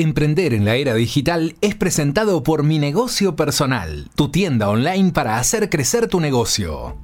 [0.00, 5.38] Emprender en la era digital es presentado por Mi Negocio Personal, tu tienda online para
[5.38, 6.96] hacer crecer tu negocio.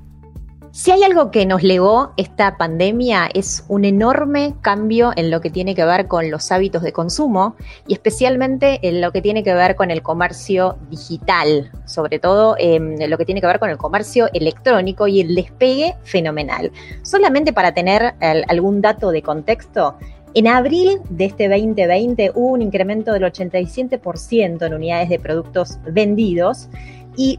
[0.70, 5.50] Si hay algo que nos legó esta pandemia es un enorme cambio en lo que
[5.50, 7.57] tiene que ver con los hábitos de consumo
[7.88, 13.11] y especialmente en lo que tiene que ver con el comercio digital, sobre todo en
[13.11, 16.71] lo que tiene que ver con el comercio electrónico y el despegue fenomenal.
[17.03, 18.15] Solamente para tener
[18.49, 19.97] algún dato de contexto,
[20.35, 26.69] en abril de este 2020 hubo un incremento del 87% en unidades de productos vendidos
[27.16, 27.38] y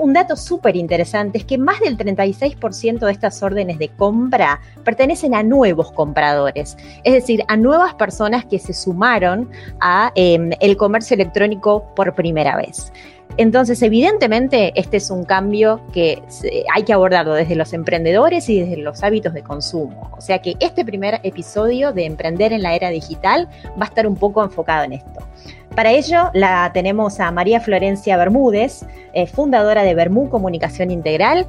[0.00, 5.34] un, dato súper interesante es que más del 36% de estas órdenes de compra pertenecen
[5.34, 9.48] a nuevos compradores, es decir, a nuevas personas que se sumaron
[9.80, 12.92] a em, el comercio electrónico por primera vez.
[13.36, 16.22] Entonces, evidentemente, este es un cambio que
[16.74, 20.10] hay que abordarlo desde los emprendedores y desde los hábitos de consumo.
[20.16, 24.06] O sea que este primer episodio de Emprender en la Era Digital va a estar
[24.06, 25.20] un poco enfocado en esto.
[25.74, 28.84] Para ello, la tenemos a María Florencia Bermúdez,
[29.14, 31.46] eh, fundadora de Bermú Comunicación Integral,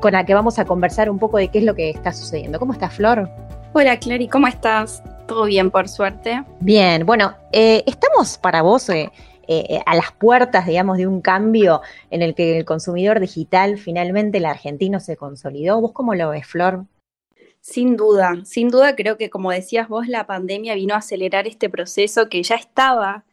[0.00, 2.58] con la que vamos a conversar un poco de qué es lo que está sucediendo.
[2.58, 3.28] ¿Cómo estás, Flor?
[3.74, 5.02] Hola, Clary, ¿cómo estás?
[5.26, 6.42] Todo bien, por suerte.
[6.60, 9.12] Bien, bueno, eh, estamos para vos eh,
[9.48, 14.38] eh, a las puertas, digamos, de un cambio en el que el consumidor digital finalmente
[14.38, 15.80] el argentino se consolidó.
[15.80, 16.84] ¿Vos cómo lo ves, Flor?
[17.60, 21.68] Sin duda, sin duda creo que como decías vos, la pandemia vino a acelerar este
[21.68, 23.24] proceso que ya estaba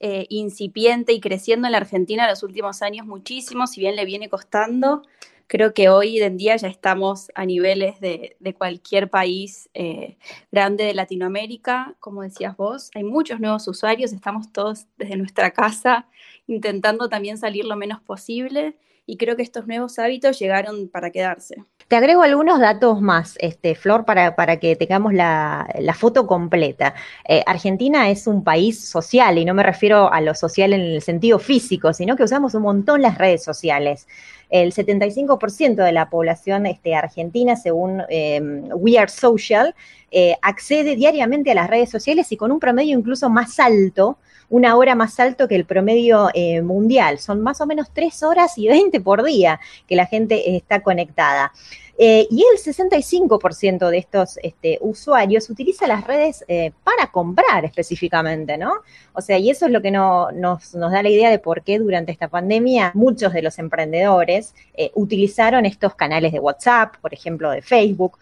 [0.00, 4.04] eh, incipiente y creciendo en la Argentina en los últimos años muchísimo, si bien le
[4.04, 5.02] viene costando,
[5.46, 10.16] Creo que hoy en día ya estamos a niveles de, cualquier país eh,
[10.50, 12.90] grande de Latinoamérica, como decías vos.
[12.94, 16.08] Hay muchos nuevos usuarios, estamos todos desde nuestra casa
[16.46, 21.64] intentando también salir lo menos posible y creo que estos nuevos hábitos llegaron para quedarse.
[21.88, 26.94] Te agrego algunos datos más, este, Flor, para, para que tengamos la, foto completa.
[27.28, 31.02] Eh, Argentina es un país social y no me refiero a lo social en el
[31.02, 34.06] sentido físico, sino que usamos un montón las redes sociales.
[34.48, 39.74] El 75% de la población este, argentina, según em, We Are Social,
[40.10, 44.18] eh, accede diariamente a las redes sociales y con un promedio incluso más alto,
[44.54, 47.18] una hora más alto que el promedio eh, mundial.
[47.18, 51.52] Son más o menos 3 horas y 20 por día que la gente está conectada.
[51.98, 58.56] Eh, y el 65% de estos este, usuarios utiliza las redes eh, para comprar específicamente,
[58.56, 58.74] ¿no?
[59.12, 62.12] O sea, y eso es lo que nos, da la idea de por qué durante
[62.12, 67.62] esta pandemia muchos de los emprendedores eh, utilizaron estos canales de WhatsApp, por ejemplo, de
[67.62, 68.18] Facebook,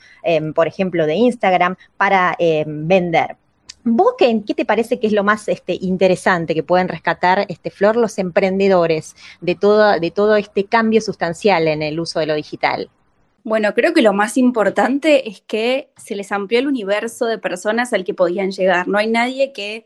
[0.54, 3.37] por ejemplo, de Instagram, para vender.
[3.84, 7.97] ¿Vos qué, te parece que es lo más este, interesante que pueden rescatar, este, Flor,
[7.97, 12.91] los emprendedores de todo, de todo este cambio sustancial en el uso de lo digital?
[13.44, 17.93] Bueno, creo que lo más importante es que se les amplió el universo de personas
[17.93, 18.87] al que podían llegar.
[18.87, 19.84] No hay nadie que,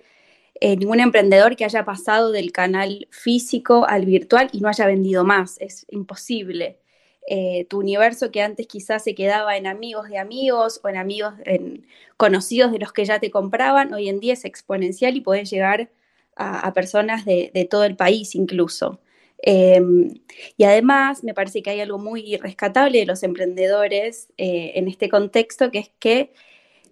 [0.60, 5.24] eh, ningún emprendedor que haya pasado del canal físico al virtual y no haya vendido
[5.24, 5.56] más.
[5.58, 6.80] Es imposible.
[7.28, 11.34] Eh, tu universo que antes quizás se quedaba en amigos de amigos o en amigos
[12.16, 15.90] conocidos de los que ya te compraban, hoy en día es exponencial y puedes llegar
[16.36, 19.00] a, personas de, todo el país incluso.
[19.38, 20.14] Em,
[20.56, 25.08] y además me parece que hay algo muy rescatable de los emprendedores eh, en este
[25.08, 26.32] contexto, que es que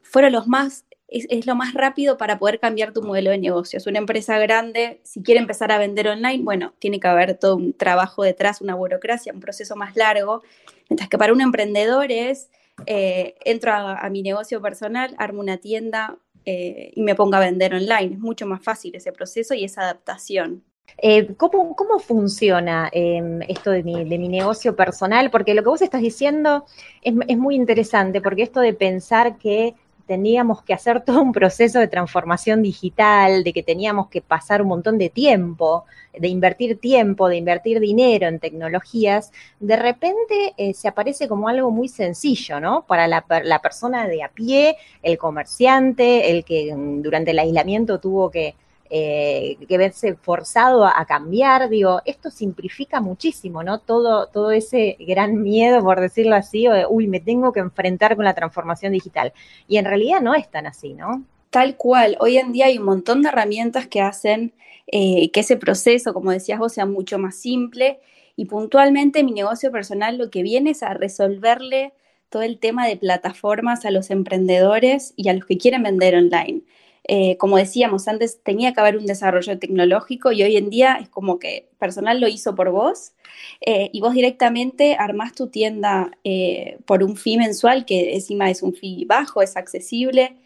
[0.02, 3.86] fueron los más, es, lo más rápido para poder cambiar tu modelo de negocios.
[3.86, 7.72] Una empresa grande, si quiere empezar a vender online, bueno, tiene que haber todo un
[7.72, 10.42] trabajo detrás, una burocracia, un proceso más largo,
[10.88, 12.50] mientras que para un emprendedor es,
[12.86, 17.74] eh, entro a, mi negocio personal, armo una tienda, eh, y me pongo a vender
[17.74, 18.14] online.
[18.14, 20.62] Es mucho más fácil ese proceso y esa adaptación.
[20.98, 25.30] Eh, ¿cómo, funciona em, esto de mi, negocio personal?
[25.30, 26.66] Porque lo que vos estás diciendo
[27.02, 29.74] es, muy interesante, porque esto de pensar que
[30.06, 34.68] teníamos que hacer todo un proceso de transformación digital, de que teníamos que pasar un
[34.68, 40.88] montón de tiempo, de invertir tiempo, de invertir dinero en tecnologías, de repente eh, se
[40.88, 42.84] aparece como algo muy sencillo, ¿no?
[42.86, 47.98] Para la, la persona de a pie, el comerciante, el que mm, durante el aislamiento
[47.98, 48.54] tuvo que
[48.90, 53.78] eh, que verse forzado a, cambiar, digo, esto simplifica muchísimo, ¿no?
[53.78, 58.16] Todo, todo ese gran miedo, por decirlo así, o de, uy, me tengo que enfrentar
[58.16, 59.32] con la transformación digital.
[59.68, 61.24] Y en realidad no es tan así, ¿no?
[61.50, 64.52] Tal cual, hoy en día hay un montón de herramientas que hacen
[64.86, 68.00] eh, que ese proceso, como decías vos, sea mucho más simple
[68.36, 71.94] y puntualmente mi negocio personal lo que viene es a resolverle
[72.28, 76.62] todo el tema de plataformas a los emprendedores y a los que quieren vender online.
[77.06, 81.10] Eh, como decíamos antes, tenía que haber un desarrollo tecnológico y hoy en día es
[81.10, 83.12] como que personal lo hizo por vos
[83.60, 88.62] eh, y vos directamente armás tu tienda eh, por un fee mensual que encima es
[88.62, 90.36] un fee bajo, es accesible.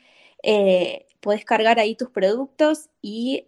[1.21, 3.45] podés cargar ahí tus productos y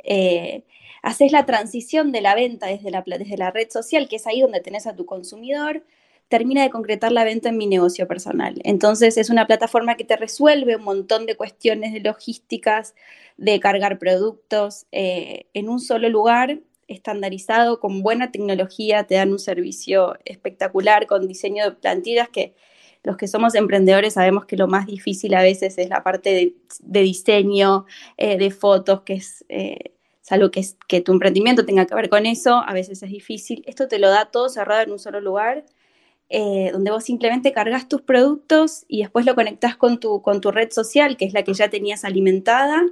[1.02, 4.40] haces la transición de la venta desde la, desde la red social, que es ahí
[4.40, 5.82] donde tenés a tu consumidor,
[6.30, 8.54] termina de concretar la venta en mi negocio personal.
[8.62, 12.94] Entonces es una plataforma que te resuelve un montón de cuestiones de logísticas,
[13.36, 19.40] de cargar productos eh, en un solo lugar, estandarizado, con buena tecnología, te dan un
[19.40, 22.54] servicio espectacular con diseño de plantillas que
[23.02, 27.02] los que somos emprendedores sabemos que lo más difícil a veces es la parte de,
[27.02, 27.86] diseño,
[28.16, 29.44] eh, de fotos, que es...
[29.48, 29.94] Eh,
[30.30, 33.64] algo que, que tu emprendimiento tenga que ver con eso, a veces es difícil.
[33.66, 35.64] Esto te lo da todo cerrado en un solo lugar
[36.30, 40.52] eh, donde vos simplemente cargas tus productos y después lo conectás con tu, con tu
[40.52, 42.84] red social, que es la que ya tenías alimentada,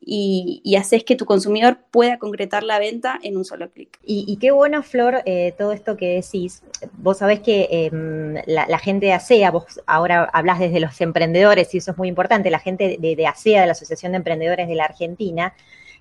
[0.00, 3.98] y, y haces que tu consumidor pueda concretar la venta en un solo clic.
[4.04, 6.62] Y, qué bueno, Flor, eh, todo esto que decís.
[6.92, 11.78] Vos sabés que em, la, gente de ASEA, vos ahora hablas desde los emprendedores y
[11.78, 14.74] eso es muy importante, la gente de, de ASEA, de la Asociación de Emprendedores de
[14.76, 15.52] la Argentina,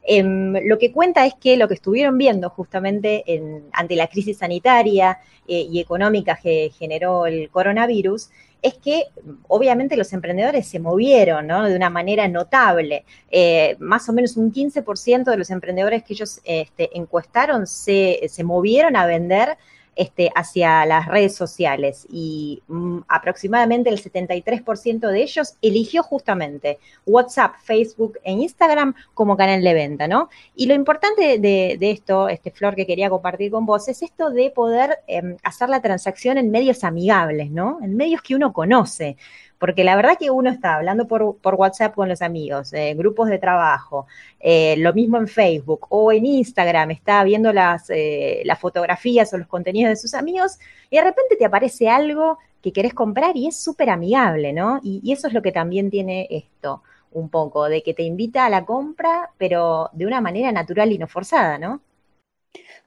[0.10, 3.26] Em, lo que cuenta es que lo que estuvieron viendo justamente
[3.74, 8.30] ante la crisis sanitaria eh, y económica que generó el coronavirus
[8.62, 9.04] es que
[9.50, 13.04] obviamente los emprendedores se movieron de una manera notable.
[13.30, 18.96] Eh, más o menos un 15% de los emprendedores que ellos este, encuestaron se movieron
[18.96, 19.58] a vender
[19.98, 27.56] este, hacia las redes sociales y mm, aproximadamente el 73% de ellos eligió justamente WhatsApp,
[27.64, 30.30] Facebook e Instagram como canal de venta, ¿no?
[30.56, 34.52] Y lo importante de, esto, este Flor que quería compartir con vos, es esto de
[34.52, 37.80] poder em, hacer la transacción en medios amigables, ¿no?
[37.82, 39.18] En medios que uno conoce
[39.60, 43.40] porque la verdad que uno está hablando por, WhatsApp con los amigos, eh, grupos de
[43.40, 44.08] trabajo,
[44.40, 49.38] eh, lo mismo en Facebook o en Instagram, está viendo las, eh, las fotografías o
[49.38, 50.58] los contenidos de sus amigos
[50.90, 54.80] y de repente te aparece algo que querés comprar y es súper amigable, ¿no?
[54.84, 56.82] Y eso es lo que también tiene esto
[57.12, 60.98] un poco, de que te invita a la compra, pero de una manera natural y
[60.98, 61.82] no forzada, ¿no?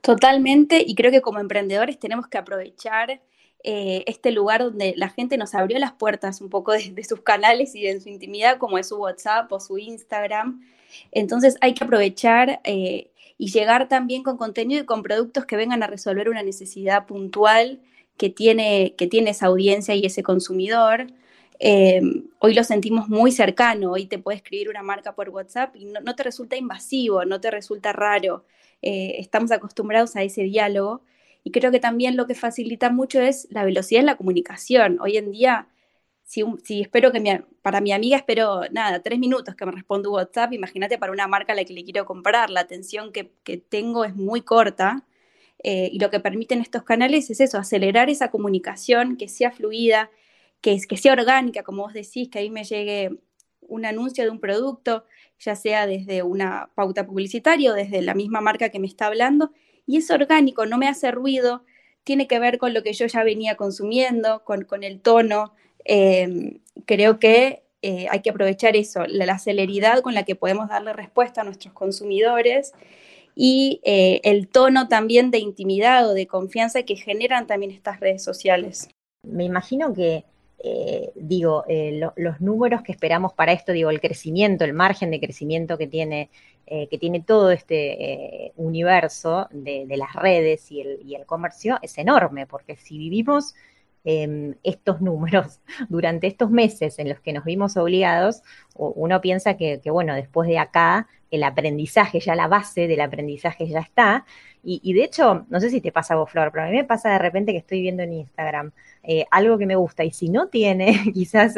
[0.01, 3.21] Totalmente, y creo que como emprendedores tenemos que aprovechar
[3.63, 7.75] eh, este lugar donde la gente nos abrió las puertas un poco de, sus canales
[7.75, 10.63] y de su intimidad, como es su WhatsApp o su Instagram.
[11.13, 15.83] Entonces hay que aprovechar eh, y llegar también con contenido y con productos que vengan
[15.83, 17.81] a resolver una necesidad puntual
[18.17, 21.09] que tiene, que tiene esa audiencia y ese consumidor.
[21.59, 22.01] Eh,
[22.39, 26.17] hoy lo sentimos muy cercano, hoy te puede escribir una marca por WhatsApp y no,
[26.17, 28.47] te resulta invasivo, no te resulta raro.
[28.81, 31.03] estamos acostumbrados a ese diálogo
[31.45, 34.99] y creo que también lo que facilita mucho es la velocidad en la comunicación.
[35.01, 35.69] Hoy en día,
[36.23, 36.45] si,
[36.81, 41.13] espero que para mi amiga espero, nada, tres minutos que me responda WhatsApp, imagínate para
[41.13, 43.31] una marca a la que le quiero comprar, la atención que,
[43.69, 45.05] tengo es muy corta.
[45.63, 50.11] Eh, y lo que permiten estos canales es eso, acelerar esa comunicación, que sea fluida,
[50.63, 53.11] que, que sea orgánica, como vos decís, que ahí me llegue
[53.61, 55.05] un anuncio de un producto,
[55.39, 59.53] ya sea desde una pauta publicitaria o desde la misma marca que me está hablando,
[59.91, 61.65] y es orgánico, no me hace ruido,
[62.05, 65.53] tiene que ver con lo que yo ya venía consumiendo, con, el tono.
[65.85, 70.93] Em, creo que eh, hay que aprovechar eso, la, celeridad con la que podemos darle
[70.93, 72.73] respuesta a nuestros consumidores
[73.35, 78.23] y eh, el tono también de intimidad o de confianza que generan también estas redes
[78.23, 78.89] sociales.
[79.27, 80.25] Me imagino que
[80.63, 85.19] eh, digo, eh, los números que esperamos para esto, digo, el crecimiento, el margen de
[85.19, 86.31] crecimiento que tiene,
[86.67, 91.97] eh, que tiene todo este universo de, las redes y el, y el, comercio es
[91.97, 93.55] enorme, porque si vivimos
[94.05, 98.43] em, estos números durante estos meses en los que nos vimos obligados,
[98.75, 103.69] uno piensa que, que, bueno, después de acá el aprendizaje, ya la base del aprendizaje
[103.69, 104.25] ya está,
[104.63, 106.85] y, de hecho, no sé si te pasa a vos, Flor, pero a mí me
[106.85, 108.73] pasa de repente que estoy viendo en Instagram
[109.03, 111.55] eh, algo que me gusta y si no tiene quizás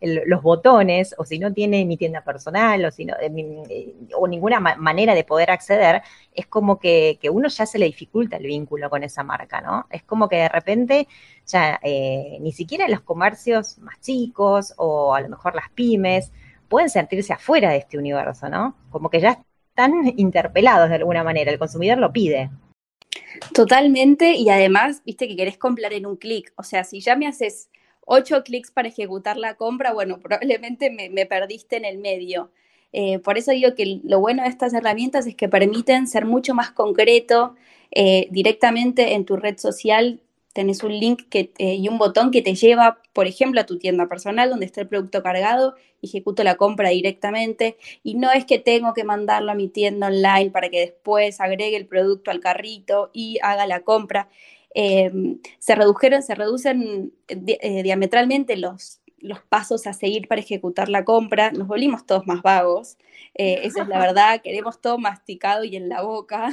[0.00, 3.30] los botones o si no tiene mi tienda personal o, si no, eh,
[3.68, 6.00] eh, o ninguna manera de poder acceder,
[6.32, 9.86] es como que, que, uno ya se le dificulta el vínculo con esa marca, ¿no?
[9.90, 11.08] Es como que de repente
[11.44, 11.78] ya
[12.40, 16.32] ni siquiera los comercios más chicos o a lo mejor las pymes
[16.68, 18.76] pueden sentirse afuera de este universo, ¿no?
[18.90, 22.50] Como que ya están interpelados de alguna manera, el consumidor lo pide.
[23.52, 27.26] Totalmente, y además, viste que querés comprar en un clic, o sea, si ya me
[27.26, 27.68] haces
[28.06, 32.50] ocho clics para ejecutar la compra, bueno, probablemente me, perdiste en el medio.
[32.92, 36.54] Eh, por eso digo que lo bueno de estas herramientas es que permiten ser mucho
[36.54, 37.54] más concreto
[37.90, 40.20] eh, directamente en tu red social
[40.56, 44.08] tenés un link que, y un botón que te lleva, por ejemplo, a tu tienda
[44.08, 48.94] personal donde está el producto cargado, ejecuto la compra directamente y no es que tengo
[48.94, 53.38] que mandarlo a mi tienda online para que después agregue el producto al carrito y
[53.42, 54.30] haga la compra.
[54.72, 61.04] Em, se redujeron, se reducen eh, diametralmente los, los pasos a seguir para ejecutar la
[61.04, 62.96] compra, nos volvimos todos más vagos.
[63.34, 66.48] Eh, esa es la verdad, queremos todo masticado y en la boca.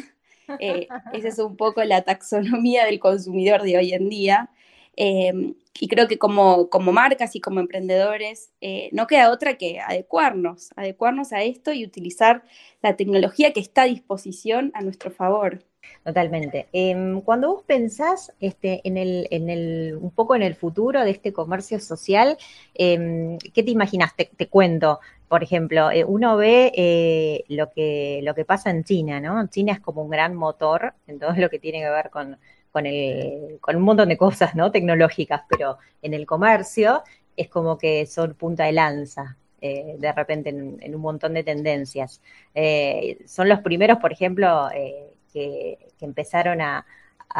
[0.60, 4.50] Eh, esa es un poco la taxonomía del consumidor de hoy en día.
[4.96, 9.80] Em, y creo que como, como marcas y como emprendedores eh, no queda otra que
[9.80, 12.44] adecuarnos, adecuarnos a esto y utilizar
[12.82, 15.64] la tecnología que está a disposición a nuestro favor.
[16.04, 16.68] Totalmente.
[16.74, 21.12] Em, cuando vos pensás este, en, el, en el, un poco en el futuro de
[21.12, 22.38] este comercio social,
[22.74, 24.16] em, ¿qué te imaginas?
[24.16, 29.20] Te, cuento, por ejemplo, eh, uno ve eh, lo, que, lo que pasa en China,
[29.20, 29.48] ¿no?
[29.48, 32.38] China es como un gran motor en todo lo que tiene que ver con
[32.74, 34.72] con, el, con un montón de cosas ¿no?
[34.72, 37.04] tecnológicas, pero en el comercio
[37.38, 39.38] es como que son punta de lanza.
[39.62, 42.20] Eh, de repente en, un montón de tendencias.
[42.54, 46.86] Eh, son los primeros, por ejemplo, eh, que, empezaron a,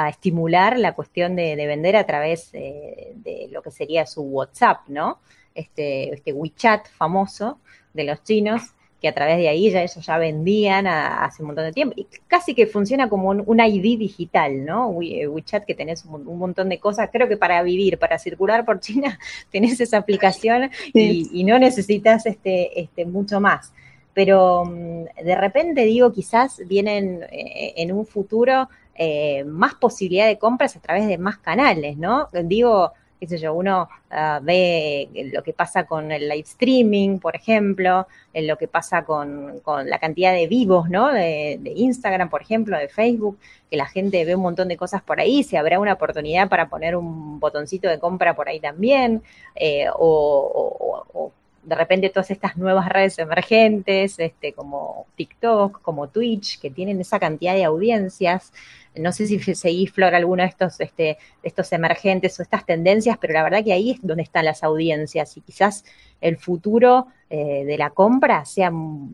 [0.10, 5.20] estimular la cuestión de, vender a través de lo que sería su WhatsApp, ¿no?
[5.54, 7.60] Este, este WeChat famoso
[7.94, 8.74] de los chinos,
[9.04, 11.94] que a través de ahí ya ellos ya vendían hace un montón de tiempo.
[11.98, 14.98] Y casi que funciona como un, ID digital, ¿no?
[15.02, 17.10] Eh, WeChat, que tenés un, montón de cosas.
[17.12, 19.20] Creo que para vivir, para circular por China,
[19.52, 23.74] tenés esa aplicación y, no necesitas este, este, mucho más.
[24.14, 30.38] Pero mm, de repente digo, quizás vienen eh, en un futuro eh, más posibilidad de
[30.38, 32.30] compras a través de más canales, ¿no?
[32.32, 37.38] Digo, qué sé yo, uno ah, ve lo que pasa con el live streaming, por
[37.38, 41.14] ejemplo, en lo que pasa con, la cantidad de vivos, ¿no?
[41.14, 43.38] De, Instagram, por ejemplo, de Facebook,
[43.70, 46.68] que la gente ve un montón de cosas por ahí, si habrá una oportunidad para
[46.68, 49.24] poner un botoncito de compra por ahí también,
[49.56, 51.32] eh, o,
[51.64, 57.20] de repente todas estas nuevas redes emergentes, este, como TikTok, como Twitch, que tienen esa
[57.20, 58.52] cantidad de audiencias,
[58.96, 63.34] no sé si seguís, Flor, alguno de estos, este, estos emergentes o estas tendencias, pero
[63.34, 65.84] la verdad que ahí es donde están las audiencias y quizás
[66.22, 68.72] el futuro eh, de la compra sea,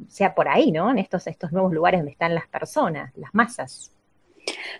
[0.07, 0.91] sea por ahí, ¿no?
[0.91, 3.91] En estos, estos nuevos lugares donde están las personas, las masas.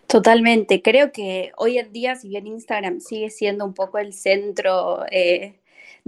[0.07, 0.81] Totalmente.
[0.81, 5.59] Creo que hoy en día, si bien Instagram sigue siendo un poco el centro eh,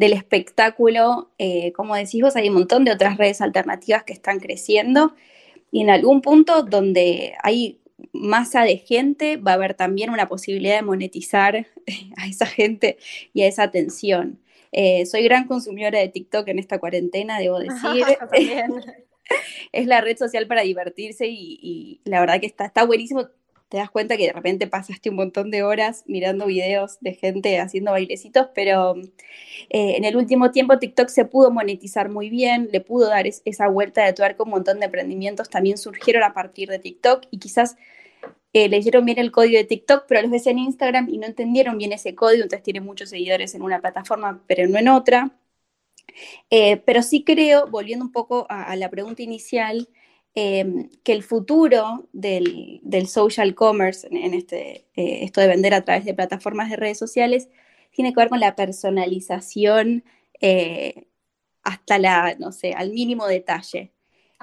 [0.02, 4.40] del espectáculo, eh, como decís vos, hay un montón de otras redes alternativas que están
[4.40, 5.14] creciendo
[5.72, 7.80] y en algún punto donde hay
[8.12, 11.68] masa de gente, va a haber también una posibilidad de monetizar
[12.18, 12.98] a esa gente
[13.32, 14.40] y a esa atención.
[14.72, 18.04] Eh, soy gran consumidora de TikTok en esta cuarentena, debo decir.
[19.72, 23.28] es la red social para divertirse y, la verdad que está, está buenísimo.
[23.72, 27.58] Te das cuenta que de repente pasaste un montón de horas mirando videos de gente
[27.58, 28.98] haciendo bailecitos, pero
[29.70, 33.70] eh, en el último tiempo TikTok se pudo monetizar muy bien, le pudo dar esa
[33.70, 37.78] vuelta de tuerca, un montón de emprendimientos también surgieron a partir de TikTok y quizás
[38.52, 41.78] eh, leyeron bien el código de TikTok, pero los ves en Instagram y no entendieron
[41.78, 45.32] bien ese código, entonces tiene muchos seguidores en una plataforma, pero no en otra.
[46.50, 49.88] Eh, pero sí creo, volviendo un poco a, la pregunta inicial,
[50.36, 56.06] em, que el futuro del, social commerce, en, este, eh, esto de vender a través
[56.06, 57.50] de plataformas de redes sociales,
[57.92, 60.04] tiene que ver con la personalización
[61.64, 63.94] hasta la, no sé, al mínimo detalle.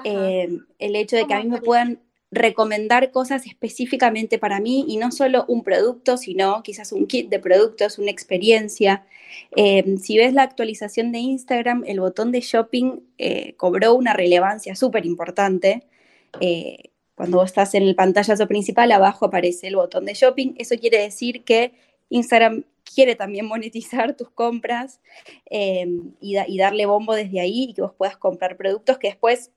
[0.05, 4.99] Em, el hecho de que a mí me puedan recomendar cosas específicamente para mí y
[4.99, 9.07] no solo un producto, sino quizás un kit de productos, una experiencia.
[9.57, 14.75] Eh, si ves la actualización de Instagram, el botón de shopping eh, cobró una relevancia
[14.75, 15.87] súper importante.
[16.41, 20.55] Eh, cuando vos estás en el pantallazo principal, abajo aparece el botón de shopping.
[20.59, 21.73] Eso quiere decir que
[22.11, 25.01] Instagram quiere también monetizar tus compras
[25.51, 29.51] y, y darle bombo desde ahí y que vos puedas comprar productos que después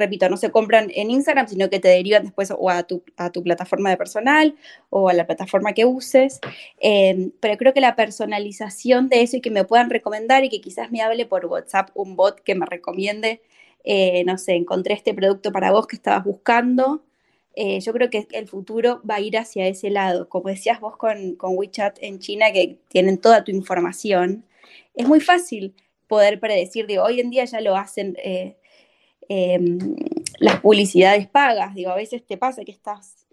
[0.00, 3.30] repito, no se compran en Instagram, sino que te derivan después o a tu, a
[3.30, 4.56] tu plataforma de personal
[4.90, 6.40] o a la plataforma que uses.
[6.80, 10.60] Em, pero creo que la personalización de eso y que me puedan recomendar y que
[10.60, 13.42] quizás me hable por WhatsApp un bot que me recomiende,
[13.84, 17.04] eh, no sé, encontré este producto para vos que estabas buscando.
[17.54, 20.28] Eh, yo creo que el futuro va a ir hacia ese lado.
[20.28, 24.44] Como decías vos con, con WeChat en China, que tienen toda tu información,
[24.94, 25.74] es muy fácil
[26.10, 28.56] poder predecir, digo, hoy en día ya lo hacen eh,
[29.32, 29.94] Em,
[30.40, 31.76] las publicidades pagas.
[31.76, 33.28] Digo, a veces te pasa que estás,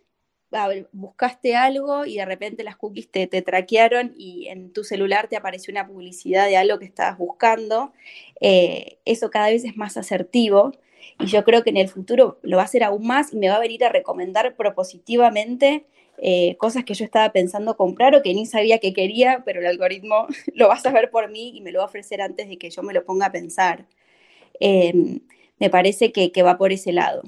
[0.92, 5.38] buscaste algo y de repente las cookies te, te, traquearon y en tu celular te
[5.38, 7.94] apareció una publicidad de algo que estabas buscando.
[8.42, 10.72] Eh, eso cada vez es más asertivo
[11.20, 13.50] y yo creo que en el futuro lo va a hacer aún más y me
[13.50, 15.88] va a venir a recomendar propositivamente
[16.20, 19.66] eh, cosas que yo estaba pensando comprar o que ni sabía que quería, pero el
[19.66, 22.60] algoritmo lo va a saber por mí y me lo va a ofrecer antes de
[22.60, 23.88] que yo me lo ponga a pensar.
[24.60, 25.22] Em,
[25.60, 27.24] me parece que, va por ese lado.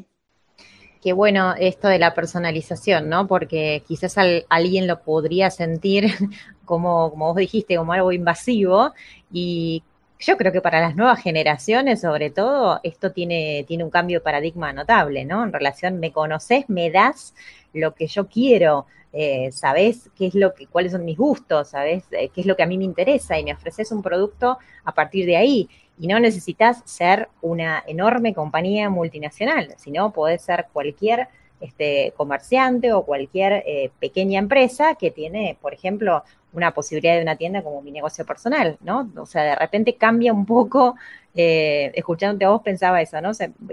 [1.01, 3.25] Qué bueno esto de la personalización, ¿no?
[3.27, 4.15] Porque quizás
[4.49, 6.11] alguien lo podría sentir
[6.65, 8.91] como, como vos dijiste, como algo invasivo
[9.31, 9.83] y
[10.19, 14.23] yo creo que para las nuevas generaciones, sobre todo, esto tiene, tiene un cambio de
[14.23, 15.43] paradigma notable, ¿no?
[15.43, 17.33] En relación, me conoces, me das
[17.73, 22.03] lo que yo quiero, eh, sabes qué es lo que, cuáles son mis gustos, sabes
[22.11, 24.93] eh, qué es lo que a mí me interesa y me ofreces un producto a
[24.93, 25.69] partir de ahí.
[25.99, 31.27] Y no necesitas ser una enorme compañía multinacional, sino podés ser cualquier
[31.59, 37.35] este, comerciante o cualquier eh, pequeña empresa que tiene, por ejemplo, una posibilidad de una
[37.35, 39.11] tienda como mi negocio personal, ¿no?
[39.17, 40.95] O sea, de repente cambia un poco,
[41.35, 43.31] eh, escuchándote a vos pensaba eso, ¿no?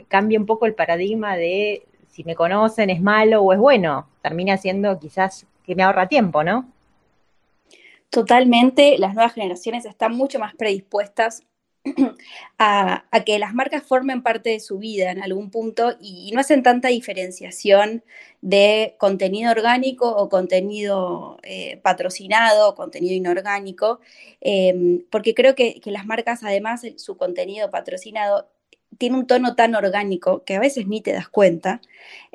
[0.09, 4.57] Cambia un poco el paradigma de si me conocen es malo o es bueno, termina
[4.57, 6.67] siendo quizás que me ahorra tiempo, ¿no?
[8.11, 11.43] Totalmente, las nuevas generaciones están mucho más predispuestas
[12.59, 16.63] a, que las marcas formen parte de su vida en algún punto y, no hacen
[16.63, 18.03] tanta diferenciación
[18.41, 24.01] de contenido orgánico o contenido eh, patrocinado o contenido inorgánico,
[24.41, 28.49] em, porque creo que, las marcas además su contenido patrocinado
[28.99, 31.81] tiene un tono tan orgánico que a veces ni te das cuenta,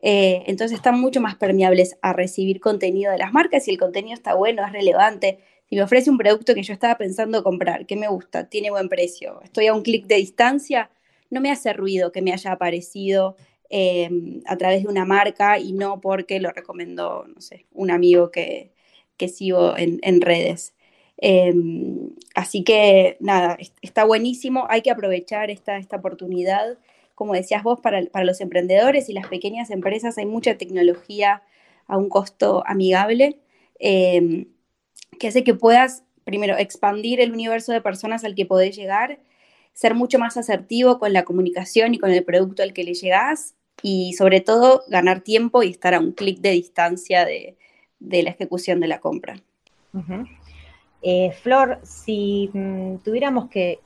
[0.01, 4.13] eh, entonces están mucho más permeables a recibir contenido de las marcas y el contenido
[4.15, 5.39] está bueno, es relevante,
[5.71, 8.89] si me ofrece un producto que yo estaba pensando comprar, que me gusta, tiene buen
[8.89, 10.91] precio, estoy a un clic de distancia,
[11.29, 13.37] no me hace ruido que me haya aparecido
[13.69, 18.31] em, a través de una marca y no porque lo recomendó, no sé, un amigo
[18.31, 18.73] que,
[19.29, 20.75] sigo en, redes.
[21.15, 26.79] Em, así que nada, está buenísimo, hay que aprovechar esta, esta oportunidad.
[27.15, 31.43] Como decías vos, para, para, los emprendedores y las pequeñas empresas hay mucha tecnología
[31.87, 33.39] a un costo amigable.
[33.79, 34.47] Em,
[35.19, 39.19] que hace que puedas, primero, expandir el universo de personas al que podés llegar,
[39.73, 43.55] ser mucho más asertivo con la comunicación y con el producto al que le llegás
[43.81, 47.57] y sobre todo ganar tiempo y estar a un clic de distancia de,
[47.99, 49.35] la ejecución de la compra.
[51.03, 53.79] Eh, Flor, si mm, tuviéramos que,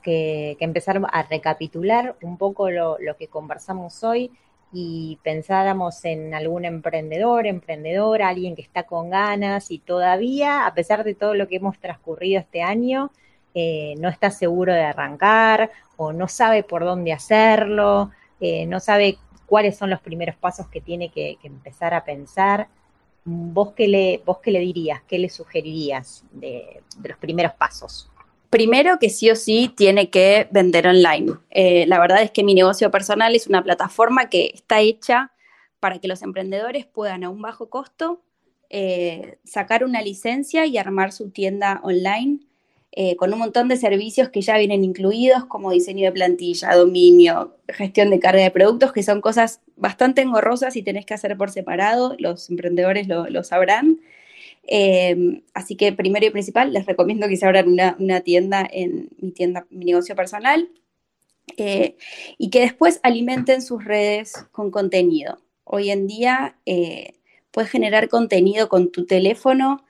[0.60, 4.30] empezar a recapitular un poco lo, lo que conversamos hoy,
[4.72, 11.04] y pensáramos en algún emprendedor, emprendedora, alguien que está con ganas y todavía, a pesar
[11.04, 13.10] de todo lo que hemos transcurrido este año,
[13.54, 19.18] eh, no está seguro de arrancar o no sabe por dónde hacerlo, eh, no sabe
[19.46, 22.68] cuáles son los primeros pasos que tiene que, empezar a pensar.
[23.24, 28.10] ¿Vos qué, le, ¿Vos qué le dirías, qué le sugerirías de los primeros pasos?
[28.56, 31.34] Primero que sí o sí tiene que vender online.
[31.50, 35.30] Eh, la verdad es que mi negocio personal es una plataforma que está hecha
[35.78, 38.22] para que los emprendedores puedan a un bajo costo
[38.70, 42.38] eh, sacar una licencia y armar su tienda online
[42.92, 47.58] eh, con un montón de servicios que ya vienen incluidos como diseño de plantilla, dominio,
[47.68, 51.50] gestión de carga de productos, que son cosas bastante engorrosas y tenés que hacer por
[51.50, 53.98] separado, los emprendedores lo sabrán.
[54.66, 59.30] Em, así que primero y principal, les recomiendo que se abran una, tienda en mi
[59.30, 60.68] tienda, mi negocio personal,
[61.56, 61.96] eh,
[62.38, 65.38] y que después alimenten sus redes con contenido.
[65.64, 67.14] Hoy en día eh,
[67.52, 69.84] puedes generar contenido con tu teléfono,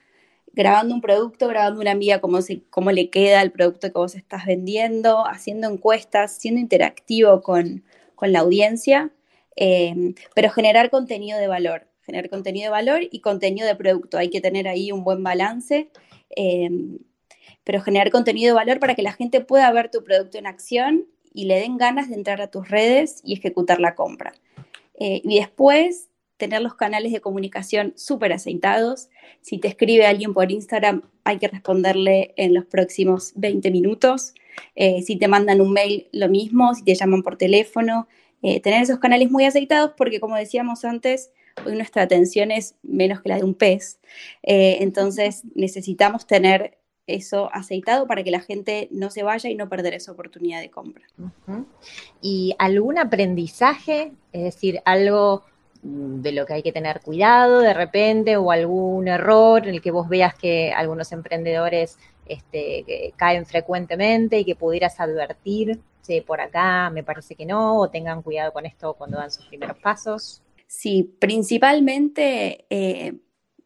[0.52, 2.38] grabando un producto, grabando una amiga cómo,
[2.70, 7.84] cómo le queda el producto que vos estás vendiendo, haciendo encuestas, siendo interactivo con,
[8.22, 9.10] la audiencia,
[9.56, 14.16] em, pero generar contenido de valor generar contenido de valor y contenido de producto.
[14.16, 15.90] Hay que tener ahí un buen balance,
[16.30, 16.98] em,
[17.64, 21.06] pero generar contenido de valor para que la gente pueda ver tu producto en acción
[21.34, 24.32] y le den ganas de entrar a tus redes y ejecutar la compra.
[24.98, 29.08] Eh, y después tener los canales de comunicación súper aceitados.
[29.40, 34.34] Si te escribe alguien por Instagram, hay que responderle en los próximos 20 minutos.
[34.74, 36.74] Eh, si te mandan un mail, lo mismo.
[36.74, 38.06] Si te llaman por teléfono,
[38.42, 41.32] eh, tener esos canales muy aceitados porque, como decíamos antes,
[41.64, 43.98] hoy nuestra atención es menos que la de un pez.
[44.42, 49.68] Eh, entonces necesitamos tener eso aceitado para que la gente no se vaya y no
[49.68, 51.04] perder esa oportunidad de compra.
[52.20, 54.12] ¿Y algún aprendizaje?
[54.32, 55.44] Es decir, algo
[55.82, 59.92] de lo que hay que tener cuidado de repente o algún error en el que
[59.92, 66.90] vos veas que algunos emprendedores este, caen frecuentemente y que pudieras advertir, si por acá
[66.90, 70.42] me parece que no, o tengan cuidado con esto cuando dan sus primeros pasos.
[70.66, 73.14] Sí, principalmente, eh,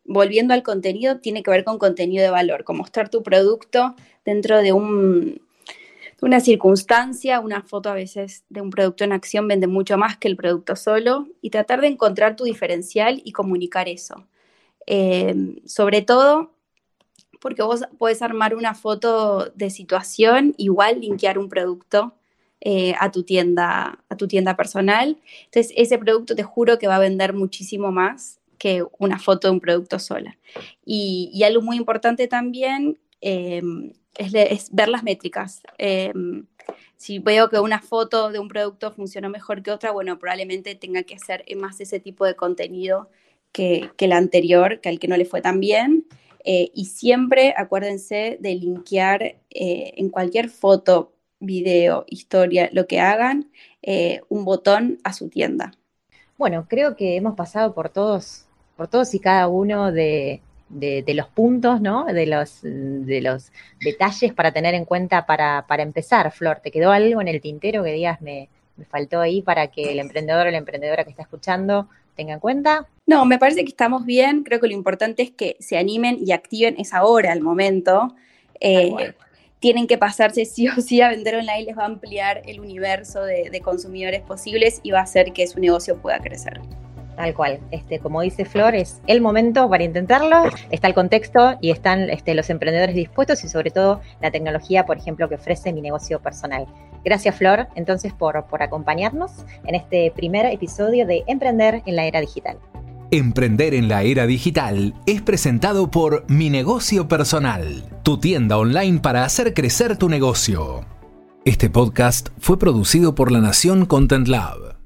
[0.04, 4.58] volviendo al contenido, tiene que ver con contenido de valor, con mostrar tu producto dentro
[4.58, 10.18] de una circunstancia, una foto a veces de un producto en acción vende mucho más
[10.18, 14.26] que el producto solo y tratar de encontrar tu diferencial y comunicar eso.
[14.86, 15.34] Eh,
[15.64, 16.52] sobre todo
[17.40, 22.14] porque vos puedes armar una foto de situación, igual linkear un producto
[22.60, 25.18] eh, a, tu tienda, a tu tienda personal.
[25.46, 29.52] Entonces, ese producto te juro que va a vender muchísimo más que una foto de
[29.52, 30.38] un producto sola.
[30.84, 35.62] Y, algo muy importante también em, es, ver las métricas.
[35.78, 36.46] Em,
[36.96, 41.02] si veo que una foto de un producto funcionó mejor que otra, bueno, probablemente tenga
[41.04, 43.08] que hacer más ese tipo de contenido
[43.52, 46.06] que, que el anterior, que al que no le fue tan bien.
[46.44, 53.50] Eh, y siempre acuérdense de linkear eh, en cualquier foto, video, historia, lo que hagan,
[53.82, 55.72] eh, un botón a su tienda.
[56.38, 61.26] Bueno, creo que hemos pasado por todos, por todos y cada uno de, de, los
[61.28, 62.04] puntos, ¿no?
[62.04, 63.50] De los, de los
[63.80, 66.30] detalles para tener en cuenta para, para empezar.
[66.32, 69.92] Flor, ¿te quedó algo en el tintero que digas me, me faltó ahí para que
[69.92, 72.86] el emprendedor o la emprendedora que está escuchando tenga en cuenta?
[73.06, 74.42] No, me parece que estamos bien.
[74.42, 78.14] Creo que lo importante es que se animen y activen esa hora, al momento.
[78.60, 79.14] Eh,
[79.60, 83.22] tienen que pasarse sí o sí a vender online, les va a ampliar el universo
[83.22, 86.60] de, consumidores posibles y va a hacer que su negocio pueda crecer.
[87.14, 87.60] Tal cual.
[87.70, 92.34] Este, como dice Flor, es el momento para intentarlo, está el contexto y están este,
[92.34, 96.66] los emprendedores dispuestos y sobre todo la tecnología, por ejemplo, que ofrece mi negocio personal.
[97.04, 102.20] Gracias Flor, entonces, por, por acompañarnos en este primer episodio de Emprender en la Era
[102.20, 102.58] Digital.
[103.12, 109.24] Emprender en la Era Digital es presentado por Mi Negocio Personal, tu tienda online para
[109.24, 110.84] hacer crecer tu negocio.
[111.44, 114.79] Este podcast fue producido por La Nación Content Lab.